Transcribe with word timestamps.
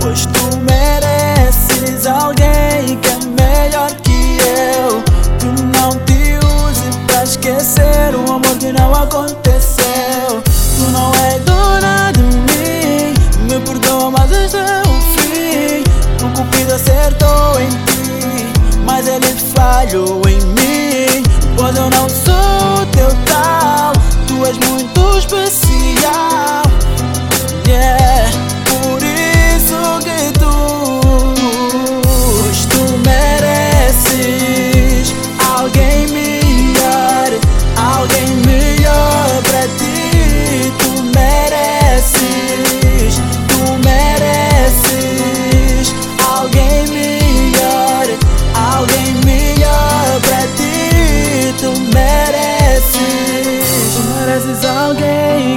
pois 0.00 0.26
tu 0.26 0.56
mereces 0.58 2.06
alguém 2.06 2.98
que 2.98 3.08
é 3.08 3.18
melhor 3.42 3.90
que 4.02 4.38
eu. 4.46 5.02
Tu 5.38 5.46
não 5.78 5.90
te 6.04 6.38
use 6.44 6.90
pra 7.06 7.24
esquecer 7.24 8.14
o 8.14 8.32
amor 8.32 8.58
que 8.58 8.72
não 8.72 8.94
aconteceu. 8.94 9.79
follow 19.88 20.29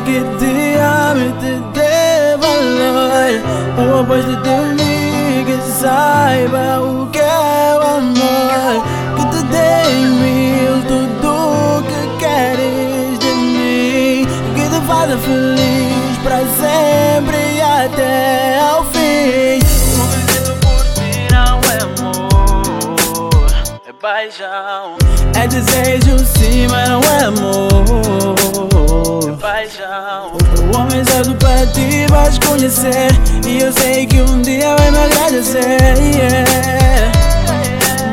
que 0.01 0.21
te 0.39 0.77
ame 0.79 1.27
e 1.27 1.31
te 1.39 1.53
dê 1.73 2.37
valor. 2.37 3.33
O 3.77 4.01
oposto 4.01 4.35
de 4.37 5.43
que 5.45 5.57
saiba 5.79 6.79
o 6.81 7.07
que 7.07 7.19
é 7.19 7.77
o 7.77 7.81
amor, 7.81 8.83
que 9.15 9.25
te 9.25 9.43
dê 9.45 9.71
em 9.91 10.05
mil 10.21 10.75
tudo 10.87 11.29
o 11.29 11.83
que 11.83 12.01
queres 12.19 13.19
de 13.19 13.31
mim, 13.33 14.27
que 14.55 14.63
te 14.69 14.79
faça 14.87 15.17
feliz 15.17 16.17
pra 16.23 16.39
sempre 16.61 17.37
e 17.55 17.61
até 17.61 18.59
ao 18.59 18.83
fim. 18.85 19.59
O 19.99 20.05
vencido 20.07 20.53
por 20.61 20.83
ti 20.93 21.27
não 21.31 21.59
é 21.71 21.77
amor, 21.83 23.45
é 23.85 23.93
paixão. 23.93 24.97
É 25.35 25.47
desejo 25.47 26.19
sim, 26.19 26.67
mas 26.69 26.87
não 26.87 27.01
é 27.01 27.23
amor. 27.25 28.02
Paixão. 29.63 30.33
O 30.73 30.77
homem 30.77 31.05
certo 31.05 31.33
para 31.35 31.65
ti 31.67 32.05
vais 32.09 32.37
conhecer. 32.39 33.07
E 33.47 33.61
eu 33.61 33.71
sei 33.71 34.05
que 34.05 34.21
um 34.21 34.41
dia 34.41 34.75
vai 34.75 34.91
me 34.91 34.97
agradecer. 34.97 35.79
yeah. 36.13 37.11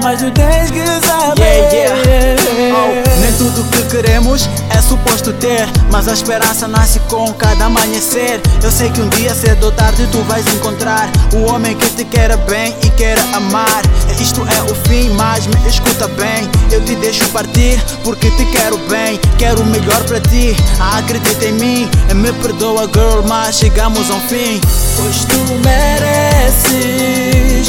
Mas 0.01 0.21
tu 0.21 0.31
tens 0.31 0.71
que 0.71 0.87
saber. 1.05 1.43
Yeah, 1.73 1.97
yeah. 2.07 2.41
Oh, 2.73 3.21
nem 3.21 3.33
tudo 3.33 3.65
que 3.71 3.83
queremos 3.97 4.49
é 4.71 4.81
suposto 4.81 5.33
ter, 5.33 5.67
mas 5.91 6.07
a 6.07 6.13
esperança 6.13 6.69
nasce 6.69 7.01
com 7.01 7.33
cada 7.35 7.65
amanhecer. 7.65 8.41
Eu 8.63 8.71
sei 8.71 8.89
que 8.91 9.01
um 9.01 9.09
dia, 9.09 9.35
cedo 9.35 9.65
ou 9.65 9.73
tarde, 9.73 10.07
tu 10.13 10.23
vais 10.23 10.47
encontrar 10.55 11.11
o 11.35 11.53
homem 11.53 11.77
que 11.77 11.87
te 11.91 12.05
queira 12.05 12.37
bem 12.37 12.77
e 12.85 12.91
queira 12.91 13.21
amar. 13.35 13.83
Isto 14.21 14.43
é 14.43 14.63
o 14.71 14.75
fim, 14.89 15.09
mas 15.11 15.47
me 15.47 15.69
escuta 15.69 16.07
bem. 16.09 16.49
Eu 16.71 16.85
te 16.85 16.95
deixo 16.97 17.27
partir 17.31 17.83
porque 18.05 18.31
te 18.33 18.45
quero 18.47 18.77
bem, 18.89 19.19
quero 19.39 19.63
o 19.63 19.67
melhor 19.67 20.03
para 20.05 20.21
ti. 20.21 20.55
Acredita 20.79 21.47
em 21.47 21.53
mim, 21.53 21.89
me 22.15 22.33
perdoa, 22.35 22.83
girl, 22.93 23.23
mas 23.27 23.57
chegamos 23.57 24.11
a 24.11 24.15
um 24.15 24.21
fim. 24.21 24.61
Pois 24.97 25.25
tu 25.25 25.39
mereces 25.65 27.60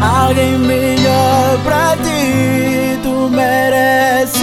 alguém 0.00 0.58
melhor 0.58 1.58
pra 1.62 1.96
ti. 1.96 2.98
Tu 3.02 3.28
mereces, 3.30 4.40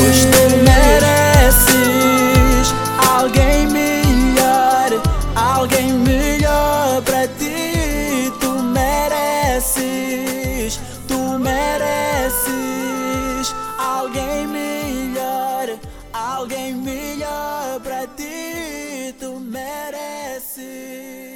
pois 0.00 0.24
tu 0.24 0.42
mereces 0.64 2.08
alguém 3.18 3.66
melhor, 3.66 4.90
alguém 5.34 5.92
melhor 5.92 7.02
pra 7.02 7.26
ti. 7.38 8.32
Tu 8.40 8.50
mereces, 8.62 9.92
tu 11.06 11.38
mereces 11.38 12.48
alguém 13.78 14.46
melhor, 14.46 15.78
alguém 16.12 16.74
melhor 16.74 17.80
pra 17.80 18.06
ti. 18.16 19.14
Tu 19.18 19.38
mereces. 19.40 21.27